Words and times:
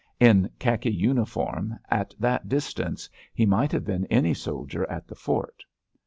In 0.19 0.49
khaki 0.57 0.89
uniform, 0.91 1.77
at 1.91 2.15
that 2.17 2.49
distance, 2.49 3.07
he 3.35 3.45
might 3.45 3.71
have 3.71 3.85
been 3.85 4.05
any 4.07 4.33
soldier 4.33 4.83
at 4.89 5.07
the 5.07 5.13
fort. 5.13 5.61